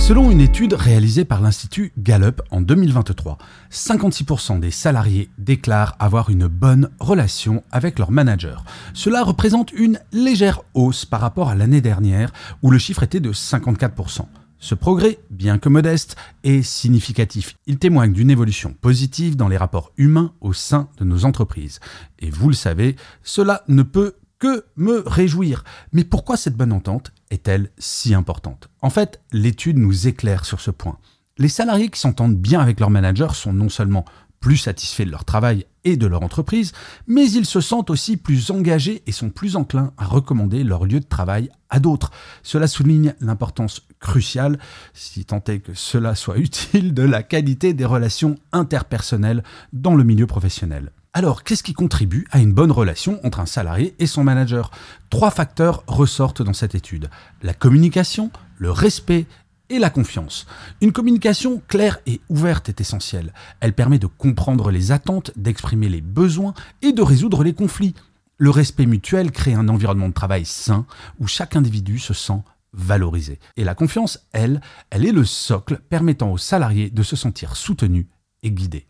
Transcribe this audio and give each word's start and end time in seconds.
Selon 0.00 0.30
une 0.30 0.40
étude 0.40 0.72
réalisée 0.72 1.26
par 1.26 1.42
l'Institut 1.42 1.92
Gallup 1.98 2.40
en 2.50 2.62
2023, 2.62 3.36
56% 3.70 4.58
des 4.58 4.70
salariés 4.70 5.28
déclarent 5.36 5.94
avoir 6.00 6.30
une 6.30 6.48
bonne 6.48 6.90
relation 6.98 7.62
avec 7.70 7.98
leur 7.98 8.10
manager. 8.10 8.64
Cela 8.94 9.22
représente 9.22 9.72
une 9.72 10.00
légère 10.10 10.62
hausse 10.74 11.04
par 11.04 11.20
rapport 11.20 11.50
à 11.50 11.54
l'année 11.54 11.82
dernière 11.82 12.32
où 12.62 12.70
le 12.70 12.78
chiffre 12.78 13.02
était 13.02 13.20
de 13.20 13.32
54%. 13.32 14.22
Ce 14.58 14.74
progrès, 14.74 15.18
bien 15.30 15.58
que 15.58 15.68
modeste, 15.68 16.16
est 16.44 16.62
significatif. 16.62 17.56
Il 17.66 17.78
témoigne 17.78 18.12
d'une 18.12 18.30
évolution 18.30 18.74
positive 18.80 19.36
dans 19.36 19.48
les 19.48 19.56
rapports 19.56 19.92
humains 19.96 20.32
au 20.40 20.52
sein 20.54 20.88
de 20.98 21.04
nos 21.04 21.24
entreprises. 21.24 21.78
Et 22.18 22.30
vous 22.30 22.48
le 22.48 22.54
savez, 22.54 22.96
cela 23.22 23.62
ne 23.68 23.82
peut 23.82 24.14
que 24.40 24.64
me 24.76 25.04
réjouir. 25.06 25.62
Mais 25.92 26.02
pourquoi 26.02 26.36
cette 26.36 26.56
bonne 26.56 26.72
entente 26.72 27.12
est-elle 27.30 27.70
si 27.78 28.14
importante? 28.14 28.68
En 28.82 28.90
fait, 28.90 29.20
l'étude 29.30 29.78
nous 29.78 30.08
éclaire 30.08 30.44
sur 30.44 30.60
ce 30.60 30.72
point. 30.72 30.98
Les 31.38 31.48
salariés 31.48 31.88
qui 31.88 32.00
s'entendent 32.00 32.36
bien 32.36 32.60
avec 32.60 32.80
leur 32.80 32.90
manager 32.90 33.36
sont 33.36 33.52
non 33.52 33.68
seulement 33.68 34.04
plus 34.40 34.56
satisfaits 34.56 35.04
de 35.04 35.10
leur 35.10 35.24
travail 35.24 35.66
et 35.84 35.96
de 35.96 36.06
leur 36.06 36.22
entreprise, 36.22 36.72
mais 37.06 37.30
ils 37.30 37.46
se 37.46 37.60
sentent 37.60 37.90
aussi 37.90 38.16
plus 38.16 38.50
engagés 38.50 39.02
et 39.06 39.12
sont 39.12 39.30
plus 39.30 39.56
enclins 39.56 39.92
à 39.98 40.06
recommander 40.06 40.64
leur 40.64 40.86
lieu 40.86 41.00
de 41.00 41.06
travail 41.06 41.50
à 41.68 41.78
d'autres. 41.78 42.10
Cela 42.42 42.66
souligne 42.66 43.14
l'importance 43.20 43.86
cruciale, 44.00 44.58
si 44.94 45.24
tant 45.26 45.42
est 45.46 45.60
que 45.60 45.74
cela 45.74 46.14
soit 46.14 46.38
utile, 46.38 46.94
de 46.94 47.02
la 47.02 47.22
qualité 47.22 47.74
des 47.74 47.84
relations 47.84 48.36
interpersonnelles 48.52 49.44
dans 49.72 49.94
le 49.94 50.04
milieu 50.04 50.26
professionnel. 50.26 50.90
Alors, 51.12 51.42
qu'est-ce 51.42 51.64
qui 51.64 51.72
contribue 51.72 52.24
à 52.30 52.38
une 52.38 52.52
bonne 52.52 52.70
relation 52.70 53.18
entre 53.26 53.40
un 53.40 53.46
salarié 53.46 53.96
et 53.98 54.06
son 54.06 54.22
manager? 54.22 54.70
Trois 55.10 55.32
facteurs 55.32 55.82
ressortent 55.88 56.42
dans 56.42 56.52
cette 56.52 56.76
étude. 56.76 57.10
La 57.42 57.52
communication, 57.52 58.30
le 58.58 58.70
respect 58.70 59.26
et 59.70 59.80
la 59.80 59.90
confiance. 59.90 60.46
Une 60.80 60.92
communication 60.92 61.60
claire 61.66 61.98
et 62.06 62.20
ouverte 62.28 62.68
est 62.68 62.80
essentielle. 62.80 63.32
Elle 63.58 63.72
permet 63.72 63.98
de 63.98 64.06
comprendre 64.06 64.70
les 64.70 64.92
attentes, 64.92 65.32
d'exprimer 65.34 65.88
les 65.88 66.00
besoins 66.00 66.54
et 66.80 66.92
de 66.92 67.02
résoudre 67.02 67.42
les 67.42 67.54
conflits. 67.54 67.94
Le 68.38 68.50
respect 68.50 68.86
mutuel 68.86 69.32
crée 69.32 69.54
un 69.54 69.68
environnement 69.68 70.08
de 70.08 70.14
travail 70.14 70.44
sain 70.44 70.86
où 71.18 71.26
chaque 71.26 71.56
individu 71.56 71.98
se 71.98 72.14
sent 72.14 72.40
valorisé. 72.72 73.40
Et 73.56 73.64
la 73.64 73.74
confiance, 73.74 74.28
elle, 74.32 74.60
elle 74.90 75.04
est 75.04 75.12
le 75.12 75.24
socle 75.24 75.80
permettant 75.88 76.30
aux 76.30 76.38
salariés 76.38 76.88
de 76.88 77.02
se 77.02 77.16
sentir 77.16 77.56
soutenus 77.56 78.06
et 78.44 78.52
guidés. 78.52 78.86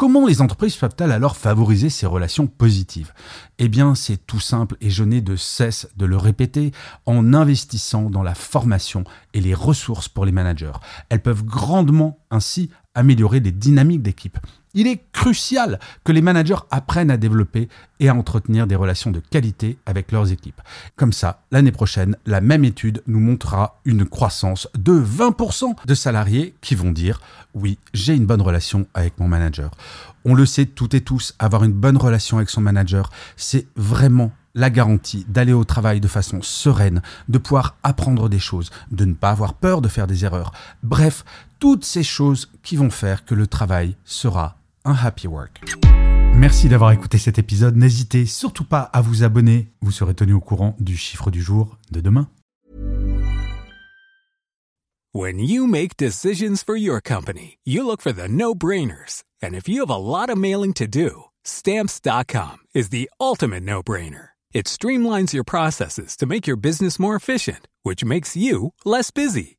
Comment 0.00 0.26
les 0.26 0.40
entreprises 0.40 0.76
peuvent-elles 0.76 1.12
alors 1.12 1.36
favoriser 1.36 1.90
ces 1.90 2.06
relations 2.06 2.46
positives? 2.46 3.12
Eh 3.58 3.68
bien, 3.68 3.94
c'est 3.94 4.16
tout 4.16 4.40
simple 4.40 4.78
et 4.80 4.88
je 4.88 5.04
n'ai 5.04 5.20
de 5.20 5.36
cesse 5.36 5.88
de 5.94 6.06
le 6.06 6.16
répéter 6.16 6.72
en 7.04 7.34
investissant 7.34 8.08
dans 8.08 8.22
la 8.22 8.34
formation 8.34 9.04
et 9.34 9.42
les 9.42 9.52
ressources 9.52 10.08
pour 10.08 10.24
les 10.24 10.32
managers. 10.32 10.72
Elles 11.10 11.20
peuvent 11.20 11.44
grandement 11.44 12.18
ainsi 12.30 12.70
améliorer 12.94 13.40
les 13.40 13.52
dynamiques 13.52 14.00
d'équipe. 14.00 14.38
Il 14.74 14.86
est 14.86 15.02
crucial 15.12 15.78
que 16.04 16.12
les 16.12 16.22
managers 16.22 16.62
apprennent 16.70 17.10
à 17.10 17.16
développer 17.16 17.68
et 17.98 18.08
à 18.08 18.14
entretenir 18.14 18.66
des 18.66 18.76
relations 18.76 19.10
de 19.10 19.20
qualité 19.20 19.78
avec 19.84 20.12
leurs 20.12 20.30
équipes. 20.30 20.60
Comme 20.96 21.12
ça, 21.12 21.42
l'année 21.50 21.72
prochaine, 21.72 22.16
la 22.26 22.40
même 22.40 22.64
étude 22.64 23.02
nous 23.06 23.20
montrera 23.20 23.80
une 23.84 24.06
croissance 24.06 24.68
de 24.78 24.92
20% 24.92 25.74
de 25.84 25.94
salariés 25.94 26.54
qui 26.60 26.74
vont 26.74 26.92
dire 26.92 27.20
oui, 27.54 27.78
j'ai 27.94 28.14
une 28.14 28.26
bonne 28.26 28.42
relation 28.42 28.86
avec 28.94 29.18
mon 29.18 29.26
manager. 29.28 29.72
On 30.24 30.34
le 30.34 30.46
sait 30.46 30.66
toutes 30.66 30.94
et 30.94 31.00
tous, 31.00 31.34
avoir 31.38 31.64
une 31.64 31.72
bonne 31.72 31.96
relation 31.96 32.36
avec 32.36 32.50
son 32.50 32.60
manager, 32.60 33.10
c'est 33.36 33.66
vraiment 33.74 34.30
la 34.54 34.70
garantie 34.70 35.24
d'aller 35.28 35.52
au 35.52 35.64
travail 35.64 36.00
de 36.00 36.08
façon 36.08 36.42
sereine, 36.42 37.02
de 37.28 37.38
pouvoir 37.38 37.76
apprendre 37.82 38.28
des 38.28 38.38
choses, 38.38 38.70
de 38.90 39.04
ne 39.04 39.14
pas 39.14 39.30
avoir 39.30 39.54
peur 39.54 39.80
de 39.80 39.88
faire 39.88 40.06
des 40.06 40.24
erreurs. 40.24 40.52
Bref, 40.82 41.24
toutes 41.58 41.84
ces 41.84 42.02
choses 42.02 42.50
qui 42.62 42.76
vont 42.76 42.90
faire 42.90 43.24
que 43.24 43.34
le 43.34 43.46
travail 43.46 43.96
sera 44.04 44.56
un 44.84 44.94
happy 44.94 45.26
work. 45.26 45.60
Merci 46.34 46.68
d'avoir 46.68 46.92
écouté 46.92 47.18
cet 47.18 47.38
épisode. 47.38 47.76
N'hésitez 47.76 48.24
surtout 48.24 48.64
pas 48.64 48.80
à 48.80 49.00
vous 49.00 49.24
abonner. 49.24 49.68
Vous 49.82 49.90
serez 49.90 50.14
tenu 50.14 50.32
au 50.32 50.40
courant 50.40 50.74
du 50.80 50.96
chiffre 50.96 51.30
du 51.30 51.42
jour 51.42 51.76
de 51.90 52.00
demain. 52.00 52.28
When 55.12 55.40
you 55.40 55.66
make 55.66 55.96
decisions 55.96 56.62
for 56.62 56.76
your 56.76 57.00
company, 57.00 57.58
you 57.64 57.84
look 57.84 58.00
for 58.00 58.12
the 58.12 58.28
no-brainers. 58.28 59.24
And 59.42 59.54
if 59.54 59.68
you 59.68 59.80
have 59.80 59.90
a 59.90 59.96
lot 59.96 60.30
of 60.30 60.38
mailing 60.38 60.72
to 60.74 60.86
do, 60.86 61.24
stamps.com 61.44 62.58
is 62.74 62.90
the 62.90 63.10
ultimate 63.20 63.64
no-brainer. 63.64 64.30
It 64.52 64.66
streamlines 64.66 65.32
your 65.32 65.44
processes 65.44 66.16
to 66.16 66.26
make 66.26 66.46
your 66.46 66.56
business 66.56 66.98
more 66.98 67.16
efficient, 67.16 67.68
which 67.82 68.04
makes 68.04 68.36
you 68.36 68.72
less 68.84 69.10
busy. 69.10 69.58